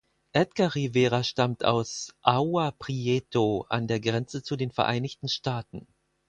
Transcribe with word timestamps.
Edgar 0.33 0.73
Rivera 0.73 1.23
stammt 1.23 1.63
aus 1.63 2.11
Agua 2.23 2.71
Prieto 2.71 3.67
an 3.69 3.85
der 3.87 3.99
Grenze 3.99 4.41
zu 4.41 4.55
den 4.55 4.71
Vereinigten 4.71 5.29
Staaten. 5.29 5.85